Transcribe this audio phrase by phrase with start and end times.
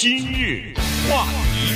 [0.00, 0.72] 今日
[1.10, 1.74] 话题，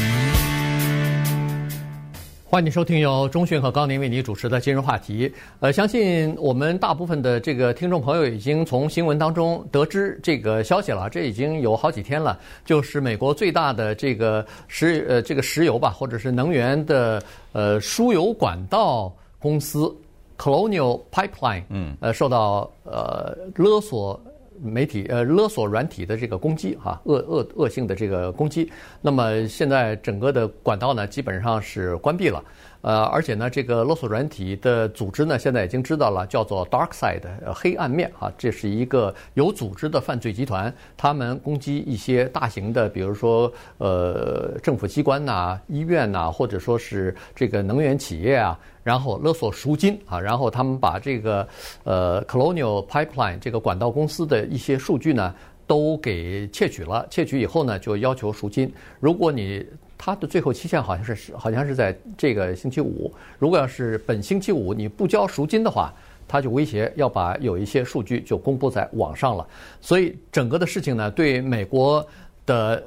[2.42, 5.30] 欢迎收听由中讯和高宁为你主持的今日话题。
[5.60, 12.40] 呃，相信我们大部分的这个听众朋友已经从新闻当中得知这个消息了，这已经有好几天了。
[12.64, 17.22] 就是美国最大的这个石呃这个石油吧，或者是能源的
[17.52, 19.94] 呃输油管道公司
[20.38, 24.18] Colonial Pipeline，嗯，呃受到呃勒索。
[24.62, 32.42] 媒体呃勒索软体的这个攻击哈，恶恶恶性的这个攻击，那么现在整个的管道呢基本上是关闭了。
[32.82, 37.22] 呃，而且呢，这个勒索软体的组织呢，现在已经知道了，叫做 DarkSide，
[37.54, 51.48] 黑暗面啊，这是一个有组织的犯罪集团，他们攻击一些大型的，比如说呃政府机关呐、医院呐、或者说是这个能源企业啊，然后勒索赎金啊，然后他们把这个
[51.82, 55.34] 呃 Colonial Pipeline 这个管道公司的一些数据呢，
[55.66, 59.66] 都给窃取了，窃取以后呢，就要求赎金，如果你
[59.96, 63.10] 他的最后期限好像是好像是在这个星期五。
[63.38, 65.90] 如果要是本星期五你不交赎金的话，
[66.28, 69.46] 他就威胁要把有一些数据就公布在网上了。
[69.80, 72.06] 所以整个的事情呢，对美国
[72.44, 72.82] 的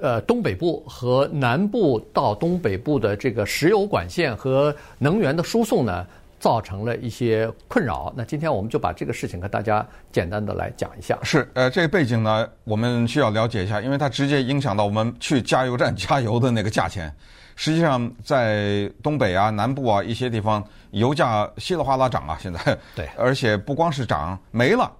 [0.00, 6.06] 呃东北部和南部到东北部的这个石油管线和能源的输送呢，
[6.38, 8.12] 造成了一些困扰。
[8.16, 11.18] 那今天我们就把这个事情和大家简单的来讲一下。
[11.22, 17.12] 是，呃，这个背景呢，我们需要了解一下，因为它直接影响到我们去加油站加油的那个价钱。
[17.58, 22.60] 实际上，在东北啊、南部啊一些地方，油价稀里哗啦涨啊，现在。
[22.94, 23.08] 对。
[23.16, 24.92] 而且不光是涨，没了，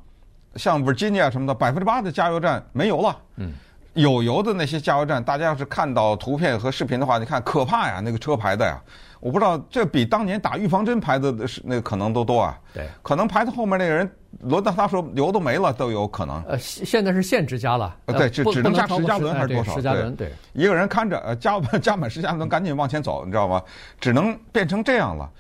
[0.55, 3.15] 像 Virginia 什么的，百分之八的加油站没油了。
[3.37, 3.53] 嗯。
[3.97, 8.79] 有油的那些加油站，大家要是看到图片和视频的话，你看可怕呀，那个车牌的呀，
[9.21, 12.59] 我不知道这比当年打预防针排的是那个可能都多啊。
[12.75, 14.09] 对，可能排到后面那个人
[14.43, 16.43] 轮到他说油都没了都有可能。
[16.45, 17.97] 呃，现在是限制加了。
[18.05, 19.75] 呃，对，只只能加十加仑还是多少？
[19.75, 20.31] 十加仑，对。
[20.53, 23.63] 一个人看着，呃，加 加满十加仑，赶紧往前走，你知道吗？
[23.99, 25.31] 只能变成这样了。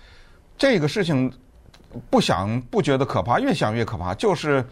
[0.57, 1.31] 这个事情
[2.09, 4.64] 不想不觉得可怕，越想越可怕，就是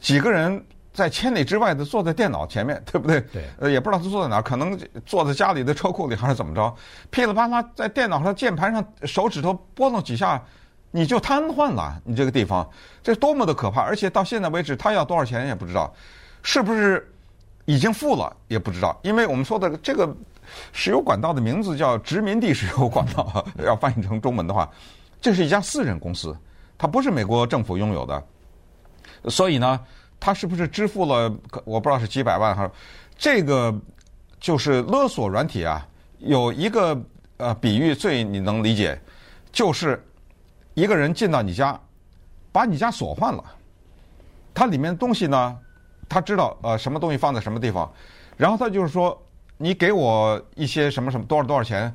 [0.00, 0.64] 几个人。
[0.92, 3.20] 在千里之外的坐在电脑前面，对不对？
[3.32, 3.44] 对。
[3.60, 4.76] 呃，也不知道他坐在哪儿，可能
[5.06, 6.74] 坐在家里的车库里还是怎么着，
[7.10, 10.42] 噼里啪啦在电脑上键盘上手指头拨弄几下，
[10.90, 12.00] 你就瘫痪了。
[12.04, 12.68] 你这个地方，
[13.02, 13.82] 这多么的可怕！
[13.82, 15.92] 而且到现在为止，他要多少钱也不知道，
[16.42, 17.08] 是不是
[17.64, 18.98] 已经付了也不知道。
[19.02, 20.12] 因为我们说的这个
[20.72, 24.68] 石油管道的名字叫殖民地石油管道， 要翻译成中文的话，
[25.20, 26.36] 这是一家私人公司，
[26.76, 28.24] 它不是美国政府拥有的，
[29.28, 29.78] 所以呢。
[30.20, 31.32] 他是不是支付了？
[31.64, 32.70] 我不知道是几百万哈。
[33.16, 33.74] 这个
[34.38, 35.86] 就是勒索软体啊，
[36.18, 37.00] 有一个
[37.36, 39.00] 呃比喻最你能理解，
[39.50, 40.04] 就是
[40.74, 41.78] 一个人进到你家，
[42.52, 43.44] 把你家锁换了，
[44.54, 45.58] 他里面的东西呢，
[46.08, 47.92] 他知道呃什么东西放在什么地方，
[48.36, 49.20] 然后他就是说，
[49.56, 51.92] 你给我一些什么什么多少多少钱，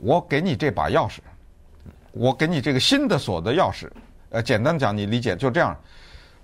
[0.00, 1.18] 我给你这把钥匙，
[2.12, 3.88] 我给你这个新的锁的钥匙。
[4.30, 5.74] 呃，简单讲，你理解就这样。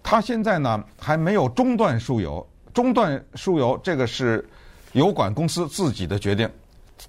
[0.05, 4.47] 他现在呢还没有中断输油，中断输油这个是
[4.93, 6.49] 油管公司自己的决定，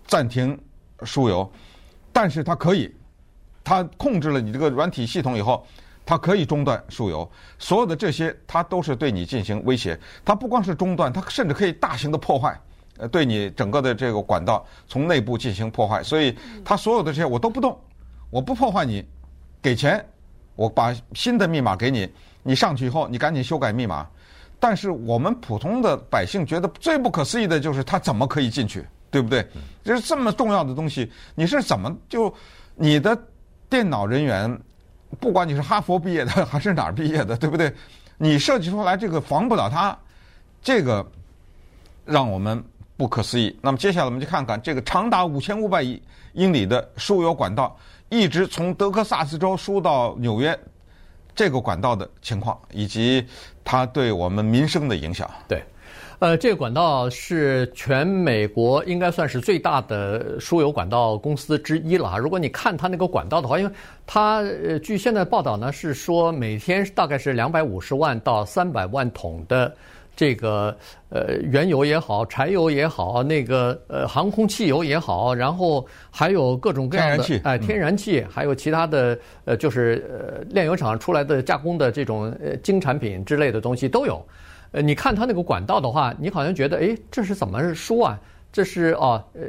[0.07, 0.57] 暂停
[1.03, 1.47] 输油，
[2.13, 2.91] 但是它可以，
[3.65, 5.67] 它控制了你这个软体系统以后，
[6.05, 7.29] 它可以中断输油，
[7.59, 12.57] 所有的这些它都是对你进行威胁，它不光是中断，它甚至可以大型的破坏，
[12.97, 17.77] 呃，对你整个的这个管道从内部进行破坏，所以它所有的这些我都不动，
[18.29, 19.05] 我不破坏你，
[19.61, 20.03] 给钱，
[20.55, 22.09] 我把新的密码给你。
[22.43, 24.07] 你上去以后，你赶紧修改密码。
[24.59, 29.45] 但是我们普通的百姓觉得最不可思议的就是他怎么可以进去，对不对？
[29.83, 32.33] 就是这么重要的东西，你是怎么就
[32.73, 33.17] 你的
[33.69, 34.59] 电脑人员，
[35.19, 37.71] 不管你是哈佛毕业的还是哪儿毕业的，对不对？
[38.17, 39.95] 你设计出来这个防不了它，
[40.61, 41.05] 这个
[42.05, 42.63] 让我们
[42.95, 43.55] 不可思议。
[43.61, 46.01] 那么接下来我们就看看这个长达五千五百亿
[46.33, 47.77] 英里的输油管道，
[48.17, 50.57] 一直从德克萨斯州输到纽约。
[51.37, 53.27] 这个管道的情况，以及
[53.61, 55.29] 它对我们民生的影响。
[55.49, 55.61] 对，
[56.19, 62.17] 呃，这个管道是全美国应该算是最大的输油管道公司之一了哈。
[62.17, 63.71] 如果你看它那个管道的话，因为
[64.07, 69.75] 它呃，据现在报道呢是说每天大概是两百五十万到三百万桶的。
[70.15, 70.75] 这个
[71.09, 84.25] 呃，原油也好，柴油也好，那个呃，航空汽油也好，然后还有各种各样的哎，天然气，还有其他的呃，就是呃，炼油厂出来的加工的这种呃精产品之类的东西都有。
[84.71, 88.17] 呃，你看它那个管道的话，你好像觉得哎，这是怎么输啊？
[88.53, 89.41] 这是哦，呃，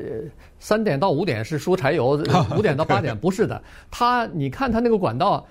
[0.58, 2.20] 三点到五点是输柴油，
[2.58, 3.62] 五点到八点不是的。
[3.88, 5.46] 它你看它那个管道。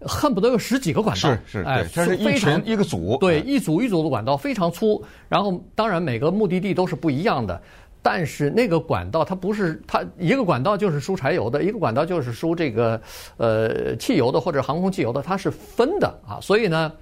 [0.00, 7.58] 恨不得有十几个管道，是是，哎，这是一群一个组，对，一组一组的管道非常粗，然后当然每个目的地都是不一样的，
[8.02, 13.00] 但是那个管道它不是它一个管道就是输柴油的，一个管道就是输这个
[13.38, 16.92] 呃汽油的或者航空汽油的，它是分的啊，所以呢，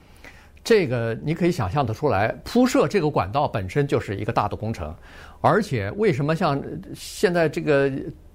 [0.62, 4.94] 这个你可以想象得出来，铺设这个管道本身就是一个大的工程，
[5.40, 6.62] 而且为什么像
[6.94, 7.90] 现在这个。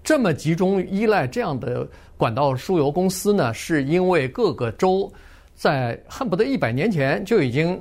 [0.07, 3.53] 这么集中依赖这样的管道输油公司呢？
[3.53, 5.11] 是因为各个州
[5.53, 7.77] 在恨不得一百年前就已经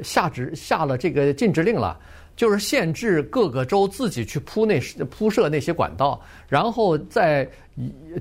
[0.00, 1.98] 下旨下了这个禁止令了，
[2.36, 4.78] 就是限制各个州自己去铺那
[5.08, 7.48] 铺设那些管道，然后在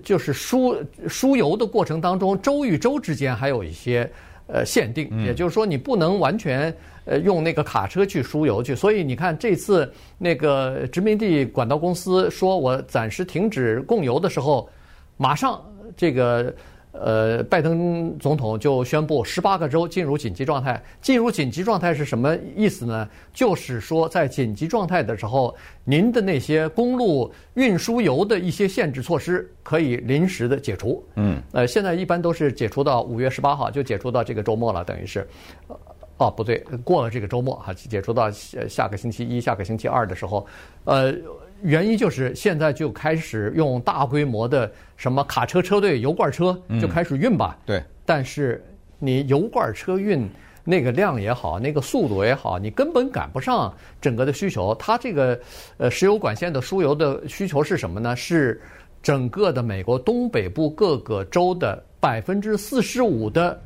[0.01, 4.09] 就是输输油的过程当中，州与州之间还有一些
[4.51, 6.73] 呃限定，也就是说你不能完全。
[7.03, 14.69] 呃，用那个卡车去输油去，所以你看这次那个殖民地管道公司说我暂时停止供油的时候，
[15.17, 15.59] 马上
[15.97, 16.53] 这个
[16.91, 20.81] 呃拜登总统就宣布十八个州进入紧急状态。
[21.01, 23.07] 进入紧急状态是什么意思呢？
[23.33, 31.03] 就是说在紧急状态的时候，您的那些公路运输油的一些限制措施可以临时的解除。
[31.15, 35.27] 嗯，呃，现在一般都是解除到五月十八号，就解除到这个周末了，等于是。
[36.17, 40.45] 哦，不对，过了这个周末哈，解除到下个星期一、下个星期二的时候，
[40.83, 41.11] 呃，
[41.63, 47.57] 原因就是现在就开始用大规模的什么卡车车队、油罐车就开始运吧。
[47.59, 47.83] 嗯、对。
[48.05, 48.63] 但是
[48.99, 50.29] 你油罐车运
[50.63, 54.75] 那个量也好，那个速度也好，你根本赶不上整个的需求。
[54.75, 55.39] 它这个
[55.77, 58.15] 呃石油管线的输油的需求是什么呢？
[58.15, 58.61] 是
[59.01, 63.61] 整个的美国东北部各个州的百分之四十五的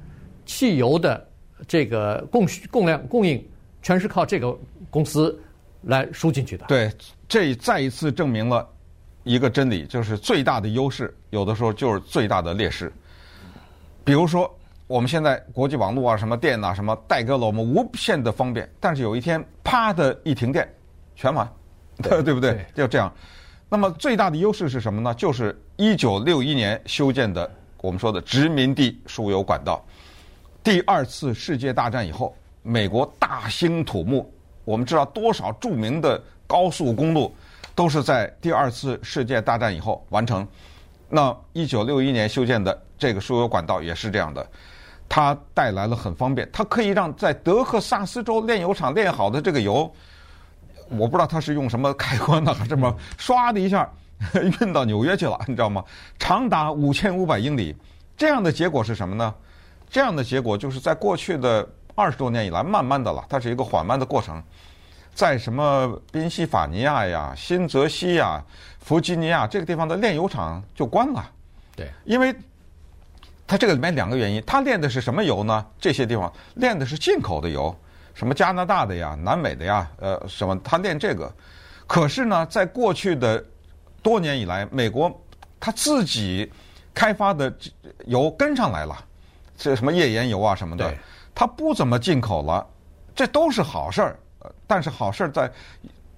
[0.45, 1.25] 汽油的。
[1.69, 3.42] 这个供需供量供应
[3.81, 4.53] 全是靠这个
[4.89, 5.39] 公司
[5.81, 6.65] 来输进去的。
[6.68, 6.92] 对，
[7.27, 8.68] 这再一次证明了
[9.24, 12.92] 一个真理，就是最大的优势有的时候就是最大的劣势。
[14.04, 14.54] 比如说，
[14.86, 20.72] 我们现在国际网络啊、什么电啊、什么带给了我们无限的方便，但是有一天啪的一停电，
[21.16, 21.51] 全完，
[22.04, 22.51] 对，对不对？
[22.51, 23.12] 对就这样。
[23.68, 25.13] 那么最大的优势是什么呢？
[25.16, 27.50] 就是一九六一年修建的
[27.81, 29.83] 我们说的殖民地输油管道。
[30.63, 34.31] 第二次世界大战以后，美国大兴土木。
[34.63, 37.33] 我们知道多少著名的高速公路
[37.74, 40.47] 都是在第二次世界大战以后完成。
[41.09, 44.45] 那一九六一年修建的这个输油管道也是这样的，
[45.07, 49.89] 它带来了很方便，它可以让在德克萨斯州炼油厂炼好的这个油，
[50.89, 53.88] 我不知道它是用什么开关呢，还是什么唰的一下
[54.62, 55.83] 运到纽约去了，你知道吗？
[56.18, 57.75] 长达五千五百英里，
[58.18, 59.33] 这样的结果是什么呢？
[59.88, 64.42] 这样的结果就是在过去的二十多年以来，慢慢的了，它是一个缓慢的过程，
[65.15, 68.44] 在什么宾夕法尼亚呀、新泽西呀、
[68.81, 71.31] 弗吉尼亚这个地方的炼油厂就关了。
[71.73, 72.35] 对，因为
[73.47, 75.65] 它这个里面两个原因，它炼的是什么油呢？
[75.79, 77.73] 这些地方炼的是进口的油，
[78.13, 81.33] 什么加拿大的呀、南美的呀，呃，什么它炼这个。
[81.88, 83.41] 可是呢，在过去的
[84.03, 85.09] 多年以来，美国
[85.61, 86.51] 它自己
[86.94, 87.53] 开发的
[88.06, 88.97] 油跟上来了。
[89.57, 90.94] 这什么页岩油啊什么的，
[91.33, 92.68] 它不怎么进口了，
[93.15, 94.19] 这都是好事儿。
[94.67, 95.51] 但是好事儿在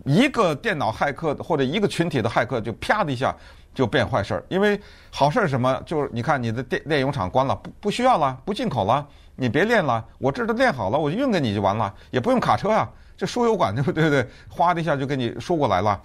[0.03, 3.35] 一个电脑骇客或者一个群体的骇客就啪的一下
[3.73, 4.44] 就变坏事儿。
[4.47, 4.79] 因为
[5.11, 5.81] 好事儿什么？
[5.85, 9.05] 就是你看你的电炼油厂关了，不不需要了，不进口了，
[9.35, 14.09] 你别炼了，我这都炼好了，我就运给你就完了，也不用卡车呀，这输油管对不对？
[14.09, 16.00] 对，哗的一下就给你输过来了，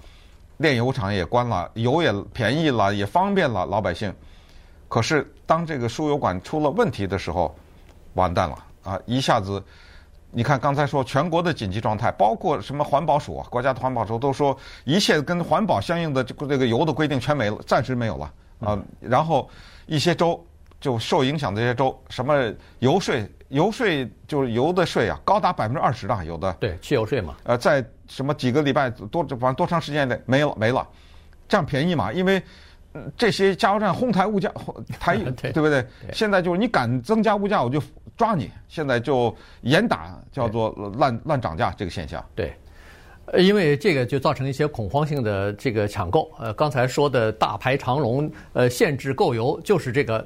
[0.58, 4.12] 炼油厂也关了，油也便宜了，也方便了老百姓。
[4.88, 7.54] 可是，当这个输油管出了问题的时候，
[8.12, 9.00] 完蛋了啊！
[9.06, 9.62] 一下子，
[10.34, 18.78] 你看刚才说全国的紧急状态，包括什么环保署啊，国家的环保署都说一切跟环保相应的这个这个油的规定全没了，暂时没有了啊。
[18.98, 19.48] 然后
[19.86, 20.42] 一些州
[20.80, 26.52] 就受影响的这些州，什么油税，油税就是油的税啊，高达百分之二十的有的。
[26.54, 27.36] 对，汽油税嘛。
[27.44, 30.86] 呃，在什么几个礼拜多，反正多长时间内没了没了，
[31.46, 32.12] 这样便宜嘛？
[32.12, 32.42] 因为。
[33.16, 34.52] 这些加油站哄抬物价，
[35.00, 35.16] 抬
[35.50, 35.82] 对不对？
[36.12, 37.82] 现在就是你敢增加物价，我就
[38.22, 38.48] 抓你。
[38.68, 42.24] 现在就严打，叫做滥滥涨价这个现象。
[42.36, 42.54] 对，
[43.36, 46.30] 因为这个就造成一些恐慌性的这个抢购。
[46.38, 50.24] 呃，刚才说的大排长龙，呃，限制购油，就是这个。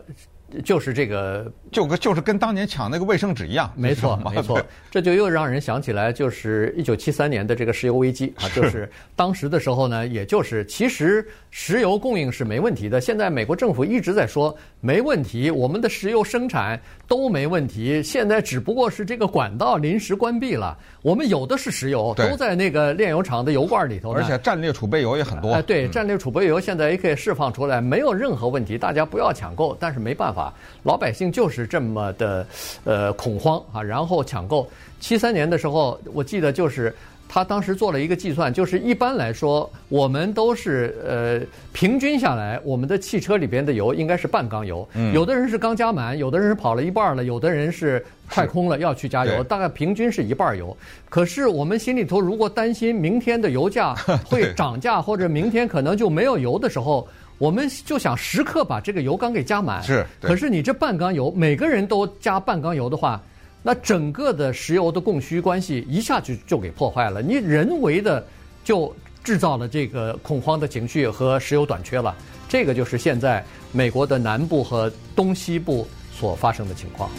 [0.64, 4.62] 就是这个，就跟就是跟当年抢那个卫生纸一样，没错没错，
[4.92, 30.36] 这就又让人想起来，就是一九七三年的这个石油危机啊， 就是当时的时候呢，也就是其实石油供应是没问题的，现在美国政府一直在说没问题，我们的石油生产都没问题，现在只不过是这个管道临时关闭了，我们有的是石油，都在那个炼油厂的油罐里头，而且战略储备油也很多，哎，对，战略储备油现在也可以释放出来，没有任何问题，大家不要抢购，但是没办法。
[30.36, 30.52] 法，
[30.82, 32.46] 老百姓就是这么的
[32.84, 34.68] 呃恐慌啊，然后抢购。
[35.00, 36.94] 七三年的时候，我记得就是。
[37.28, 41.40] 他当时做了一个计算，就是一般来说，我们都是呃
[41.72, 44.88] 平均下来，我们的汽车里边的油应该是半缸油。
[44.94, 45.12] 嗯。
[45.12, 50.76] 有的人是刚加满，有的人是跑了一半了，有的人是快空了要去加油，大概平均是一半油。
[51.08, 57.06] 可是我们心里头如果担心明天的油价 会涨价，或者明天可能就没有油的时候，
[57.38, 59.82] 我们就想时刻把这个油缸给加满。
[59.82, 60.06] 是。
[60.20, 63.20] 可是你这半缸油，每个人都加半缸油的话。
[63.66, 68.24] 那整个的石油的供需关系一下就就给破坏了，你人为的
[68.62, 68.94] 就
[69.24, 72.14] 制造了这个恐慌的情绪和石油短缺了，
[72.48, 75.84] 这个就是现在美国的南部和东西部
[76.16, 77.10] 所发生的情况。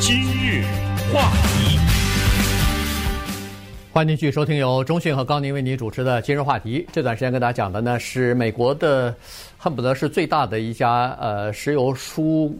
[0.00, 0.64] 今日
[1.12, 1.78] 话题，
[3.94, 6.84] 欢迎继续收听由中讯和高宁为您主持的今日话题。
[6.90, 9.14] 这段时间跟大家讲的呢是美国的
[9.56, 12.52] 恨不得是最大的一家呃石油输。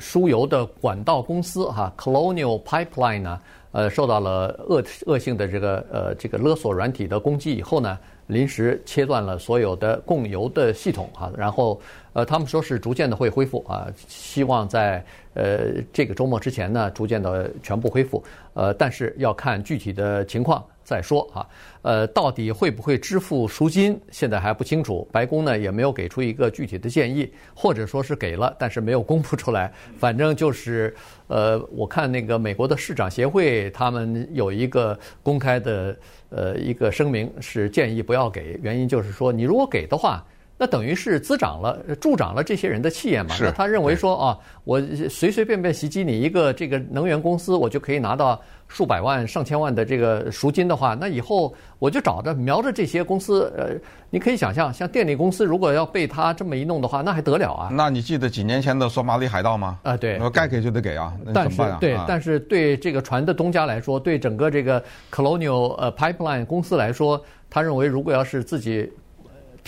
[0.00, 3.40] 输油的管道公司哈，Colonial Pipeline 呢，
[3.72, 11.78] 呃，受到了恶恶性的这个呃这个勒索软体的攻击以后呢，临时切断了所有的供油的系统哈，然后
[12.14, 15.04] 呃他们说是逐渐的会恢复啊，希望在
[15.34, 20.64] 呃这个周末之前呢，逐渐的全部恢复，呃，但是要看具体的情况。
[20.88, 21.46] 再说啊，
[21.82, 25.06] 呃，到底会不会支付赎金，现在还不清楚。
[25.12, 29.70] 白宫呢也没有给出一个具体的建议，或者说是给了，但是没有公布出来。
[30.00, 35.94] 反正就是，呃，我看那个美国的市长协会，他们有一个公开的
[36.30, 38.58] 呃一个声明，是建议不要给。
[38.62, 40.24] 原因就是说，你如果给的话。
[40.60, 43.36] 那等于是滋长了、助长了这些人的气焰嘛？
[43.40, 53.52] 那他认为说啊，我随随便便袭击你一个这个能源公司，我就可以拿到数百万、上千万的这个赎金的话，那以后我就找着瞄着这些公司。
[53.56, 53.68] 呃，
[54.10, 57.68] 你可以想象，像电力公司如果要被他这么一弄的话，那还得了啊？
[57.70, 59.78] 那你记得几年前的索马里海盗吗？
[59.84, 61.14] 啊，对，该给就得给啊。
[61.32, 68.90] 但是对，但是对这个船的东家来说，对整个这个 Colonial 呃 Pipeline 公司来说，他认为如果要是自己。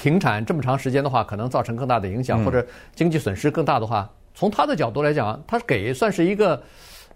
[0.01, 6.63] 停产这么长时间的话，可能造成更大的影响，或者经济损失更大的话，从他的角度来讲，他给算是一个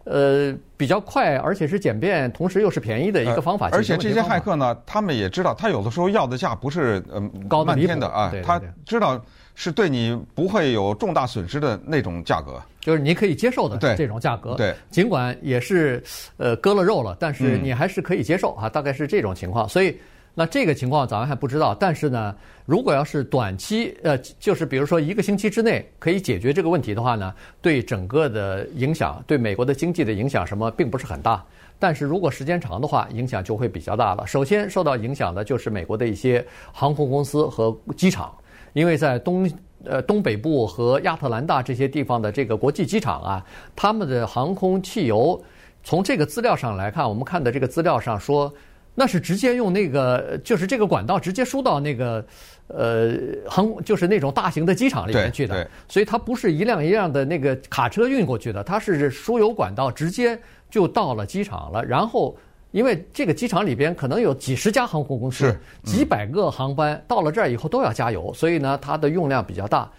[0.05, 3.71] 呃比较快，而且是简便，同时又是便宜的一个方法。
[3.73, 9.19] 而且这些骇客呢，他们也知道，他有的时候要的价不是嗯高的漫天的啊，他知道
[9.55, 14.57] 是对你不会有重大损失的那种价格，就是你可以接受的这种价格。
[14.57, 16.05] 对，尽管也是
[16.37, 19.99] 呃割了肉了，但是你还是可以接受啊，大概是这种情况，所以。
[20.37, 22.35] 那这个情况咱们还不知道，但是呢，
[22.67, 31.41] 如果要是短期，呃，就是比如说一个星期之内可以解决这个问题的话呢，对整个的影响，对美国的经济的影响什么并不是很大。
[31.79, 34.27] 但是如果时间长的话，影响就会比较大了。
[34.27, 38.35] 首先受到影响的就是美国的一些航空公司和机场，
[38.73, 39.49] 因为在东
[39.85, 45.41] 呃东北部和亚特兰大这些地方的这个国际机场啊，他们的航空汽油，
[45.85, 48.53] 从这个资料上来看，我们看的这个资料上说。
[48.95, 52.25] 那是直接用那个，就是这个管道直接输到那个，
[52.69, 53.13] 呃，
[53.49, 60.39] 航就是那种大型的机场里面去的，所以它不是一辆一辆的那个卡车运过去的，它是输油管道直接
[60.71, 61.85] 就到了机场了。
[61.85, 62.37] 然后，
[62.71, 69.91] 因为这个机场里边可能有几十家航空公司，几百个航班到了这儿以后都要加油，所以呢，它的用量比较大。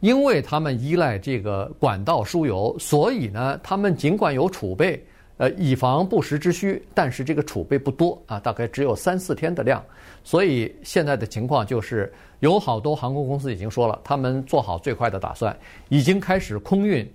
[0.00, 5.04] 因为他们依赖这个管道输油，所以呢，他们尽管有储备。
[5.40, 9.82] 呃，以防不时之需，但是这个储备不多啊，大概只有三四天的量，
[10.22, 15.56] 所以现在的情况就是，有好多航空公司已经说了，他们做好最快的打算，
[15.88, 17.10] 已经开始空运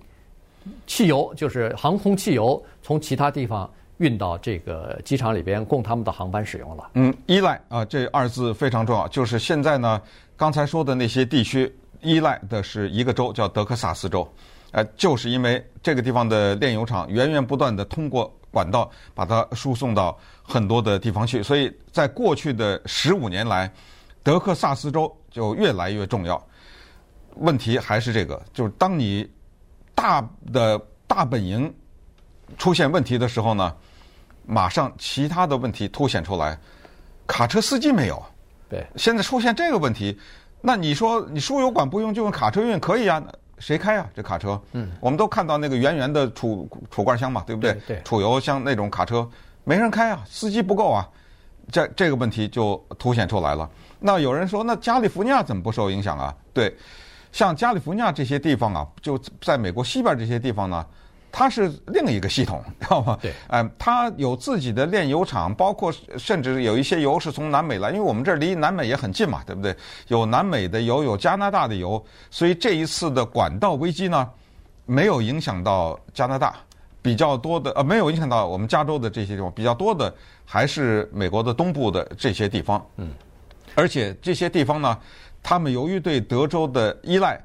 [0.88, 6.90] 汽油，就是航空汽油，从其他地方运到这个机场里边，供他们的航班使用了。
[6.94, 10.02] 嗯，依赖啊，这二字非常重要，就是现在呢，
[10.36, 14.28] 刚才说的那些地区依赖的是一个州，叫德克萨斯州。
[14.72, 23.70] 呃，就是因为这个地方的炼油厂源源不断地通过管道把它输送到很多的地方去，所以在过去的十五年来，
[24.22, 26.42] 德克萨斯州就越来越重要。
[27.36, 29.28] 问题还是这个，就是当你
[29.94, 31.72] 大的大本营
[32.56, 33.74] 出现问题的时候呢，
[34.46, 36.58] 马上其他的问题凸显出来，
[37.26, 38.22] 卡车司机没有。
[38.68, 40.18] 对，现在出现这个问题，
[40.60, 43.22] 那你说你输油管不用就用卡车运可以啊？
[43.58, 44.06] 谁开啊？
[44.14, 44.60] 这卡车？
[44.72, 47.74] 嗯，我们都看到那个圆圆的储储罐箱嘛，对不对？
[47.86, 49.28] 对，储油箱那种卡车，
[49.64, 51.08] 没人开啊，司机不够啊，
[51.70, 53.68] 这这个问题就凸显出来了。
[53.98, 56.34] 那有人说，那加利福尼亚怎么不受影响啊？
[56.52, 56.76] 对，
[57.32, 60.84] 像加利福尼亚这些地方啊，就在美国西边这些地方呢，
[61.38, 63.18] 它是另一个系统， 知道吗？
[63.20, 69.76] 对，嗯，它有自己的炼油厂，包括甚至有一些油是从南美来，因为我们这儿离南美也很近嘛，对不对？
[70.08, 74.26] 有南美的油，有加拿大的油，所以这一次的管道危机呢，
[74.86, 76.56] 没有影响到加拿大，
[77.02, 80.14] 比较多的呃，没有影响到我们加州的这些地方，比较多的
[80.46, 82.82] 还是美国的东部的这些地方。
[82.96, 83.10] 嗯，
[83.74, 84.98] 而且这些地方呢，
[85.42, 87.38] 他们由于对德州的依赖，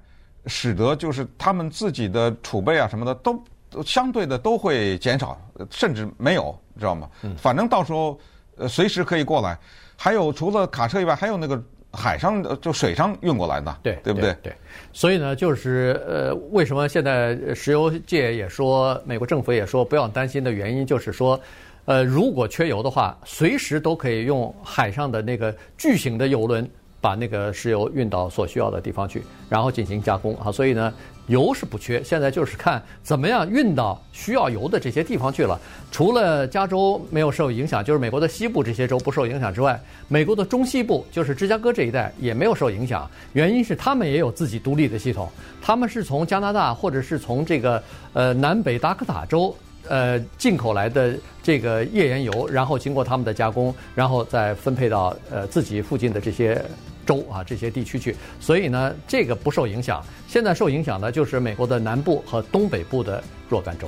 [0.45, 3.37] 使得就是他们自己的储备啊什么的都。
[3.85, 7.09] 相对的都会减少，甚至没有，知道吗？
[7.37, 8.19] 反正到时候
[8.57, 9.57] 呃随时可以过来。
[9.95, 11.61] 还有除了卡车以外，还有那个
[11.91, 14.35] 海上就水上运过来的，对对不对？
[14.41, 14.51] 对。
[14.91, 21.39] 所以呢，就是呃，为什么现在石油界也说，美国政府也说不要担心的原因，就是说，
[21.85, 26.67] 呃，如果缺油的话，随时都可以用海上的那个巨型的油轮。
[27.01, 30.93] 把那个石油运到所需要的地方去，然后进行加工啊，所以呢，
[31.25, 35.59] 油是不缺，现在就是看怎么样运到需要油的这些地方去了。
[35.91, 43.09] 除了加州没有受影响，就是美国的西部这些州不受影响之外，美国的中西部，就是芝加哥这一带也没有受影响。
[43.33, 45.27] 原因是他们也有自己独立的系统，
[45.59, 47.81] 他们是从加拿大或者是从这个
[48.13, 49.55] 呃南北达科塔州。
[49.89, 56.63] 呃，进口来的这个页岩油，然后经过他们的加工，然后再分配到呃自己附近的这些
[57.05, 60.03] 州啊这些地区去，所以呢，这个不受影响。
[60.27, 63.87] 现在受影响的就是美国的南部和东北部的若干州。